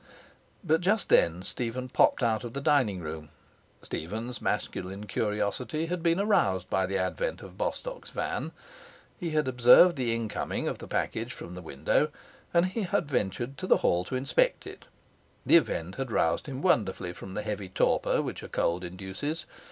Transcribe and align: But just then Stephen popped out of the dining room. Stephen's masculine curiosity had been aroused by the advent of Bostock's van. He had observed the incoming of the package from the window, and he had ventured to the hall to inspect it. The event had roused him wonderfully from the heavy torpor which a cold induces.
But 0.63 0.81
just 0.81 1.09
then 1.09 1.43
Stephen 1.43 1.87
popped 1.87 2.23
out 2.23 2.43
of 2.43 2.53
the 2.53 2.59
dining 2.59 3.01
room. 3.01 3.29
Stephen's 3.83 4.41
masculine 4.41 5.05
curiosity 5.05 5.85
had 5.85 6.01
been 6.01 6.19
aroused 6.19 6.67
by 6.71 6.87
the 6.87 6.97
advent 6.97 7.43
of 7.43 7.55
Bostock's 7.55 8.09
van. 8.09 8.51
He 9.19 9.29
had 9.29 9.47
observed 9.47 9.95
the 9.97 10.15
incoming 10.15 10.67
of 10.67 10.79
the 10.79 10.87
package 10.87 11.33
from 11.33 11.53
the 11.53 11.61
window, 11.61 12.09
and 12.51 12.65
he 12.65 12.81
had 12.81 13.11
ventured 13.11 13.59
to 13.59 13.67
the 13.67 13.77
hall 13.85 14.03
to 14.05 14.15
inspect 14.15 14.65
it. 14.65 14.85
The 15.45 15.57
event 15.57 15.97
had 15.97 16.09
roused 16.09 16.47
him 16.47 16.63
wonderfully 16.63 17.13
from 17.13 17.35
the 17.35 17.43
heavy 17.43 17.69
torpor 17.69 18.23
which 18.23 18.41
a 18.41 18.47
cold 18.49 18.83
induces. 18.83 19.45